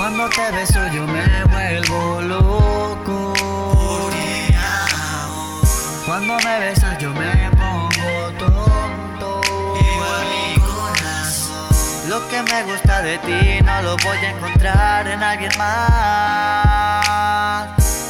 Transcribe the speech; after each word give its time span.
Cuando 0.00 0.30
te 0.30 0.50
beso 0.52 0.80
yo 0.94 1.06
me 1.06 1.44
vuelvo 1.44 2.22
loco. 2.22 3.34
Cuando 6.06 6.38
me 6.38 6.58
besas 6.58 6.96
yo 6.96 7.12
me 7.12 7.50
pongo 7.50 8.32
tonto. 8.38 9.42
Lo 12.08 12.26
que 12.30 12.42
me 12.50 12.62
gusta 12.62 13.02
de 13.02 13.18
ti 13.18 13.60
no 13.62 13.82
lo 13.82 13.98
voy 13.98 14.16
a 14.16 14.30
encontrar 14.30 15.06
en 15.06 15.22
alguien 15.22 15.52
más. 15.58 16.08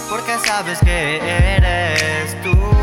Porque 0.08 0.38
sabes 0.46 0.78
que 0.78 1.16
eres 1.56 2.40
tú 2.44 2.79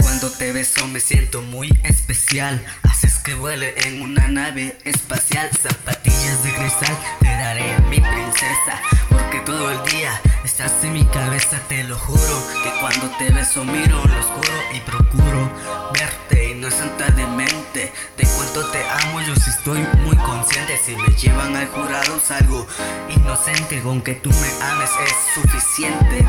Cuando 0.00 0.30
te 0.30 0.52
beso 0.52 0.86
me 0.88 1.00
siento 1.00 1.40
muy 1.42 1.68
especial. 1.82 2.64
Haces 2.82 3.18
que 3.18 3.34
vuele 3.34 3.74
en 3.86 4.02
una 4.02 4.28
nave 4.28 4.76
espacial. 4.84 5.48
Zapatillas 5.60 6.42
de 6.42 6.52
cristal, 6.52 6.96
te 7.20 7.28
daré 7.28 7.78
mi 7.90 8.00
princesa. 8.00 8.80
Porque 9.08 9.40
todo 9.40 9.70
el 9.70 9.82
día 9.90 10.20
estás 10.44 10.72
en 10.82 10.92
mi 10.92 11.04
cabeza, 11.06 11.58
te 11.68 11.84
lo 11.84 11.98
juro. 11.98 12.46
Que 12.62 12.70
cuando 12.80 13.10
te 13.18 13.30
beso 13.30 13.64
miro 13.64 14.04
lo 14.04 14.18
oscuro 14.20 14.52
y 14.74 14.80
procuro 14.80 15.50
verte 15.92 16.50
y 16.50 16.54
no 16.54 16.68
tanta 16.68 17.10
de 17.10 17.26
mente. 17.26 17.92
De 18.16 18.26
cuánto 18.36 18.70
te 18.70 18.82
amo, 18.82 19.20
yo 19.20 19.34
sí 19.36 19.50
estoy 19.50 19.86
muy 20.04 20.16
consciente. 20.16 20.78
Si 20.84 20.96
me 20.96 21.08
llevan 21.14 21.56
al 21.56 21.68
jurado, 21.68 22.20
salgo 22.20 22.66
inocente. 23.08 23.80
Con 23.80 24.02
que 24.02 24.14
tú 24.14 24.30
me 24.30 24.64
ames 24.64 24.90
es 25.04 25.42
suficiente. 25.42 26.23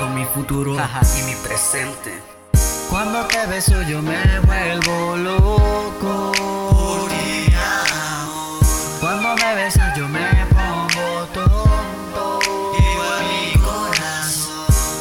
Mi 0.00 0.06
pasado, 0.06 0.08
mi 0.08 0.24
futuro 0.24 0.72
y 0.72 1.22
mi 1.24 1.34
presente. 1.34 2.22
Cuando 2.88 3.26
te 3.26 3.46
beso 3.46 3.82
yo 3.82 4.00
me 4.00 4.40
vuelvo 4.40 5.16
loco. 5.16 6.32
Cuando 9.00 9.34
me 9.36 9.54
besas 9.54 9.94
yo 9.96 10.08
me 10.08 10.46
pongo 10.46 11.26
tonto. 11.34 12.40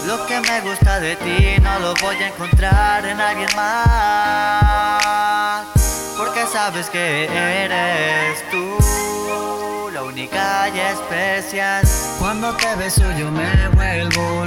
Lo 0.05 0.25
que 0.25 0.39
me 0.41 0.61
gusta 0.61 0.99
de 0.99 1.15
ti 1.15 1.61
no 1.61 1.79
lo 1.79 1.93
voy 2.01 2.15
a 2.17 2.27
encontrar 2.27 3.05
en 3.05 3.21
alguien 3.21 3.49
más. 3.55 4.47
Porque 6.17 6.45
sabes 6.51 6.89
que 6.89 7.25
eres 7.25 8.43
tú 8.51 8.77
la 9.93 10.03
única 10.03 10.69
y 10.69 10.79
especial. 10.79 11.83
Cuando 12.19 12.53
te 12.55 12.75
beso 12.75 13.03
yo 13.17 13.31
me 13.31 13.69
vuelvo 13.69 14.38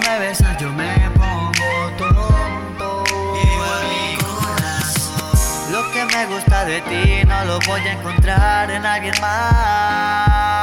me 0.00 0.18
besas 0.18 0.58
yo 0.58 0.72
me 0.72 1.10
pongo 1.10 1.90
tonto. 1.98 3.04
Mi 3.32 4.16
corazón. 4.16 5.72
Lo 5.72 5.90
que 5.92 6.04
me 6.04 6.26
gusta 6.26 6.64
de 6.64 6.80
ti 6.82 7.24
no 7.26 7.44
lo 7.44 7.58
voy 7.60 7.80
a 7.82 7.92
encontrar 7.92 8.70
en 8.70 8.84
alguien 8.86 9.14
más. 9.20 10.58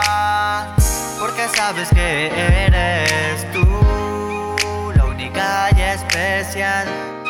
Porque 1.19 1.47
sabes 1.55 1.89
que 1.89 2.27
eres 2.65 3.51
tú 3.53 3.65
la 4.95 5.05
única 5.05 5.69
y 5.75 5.81
especial. 5.81 7.20